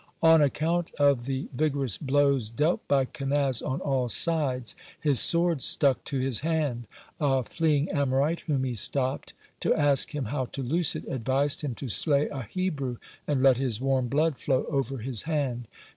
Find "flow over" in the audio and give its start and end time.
14.39-14.97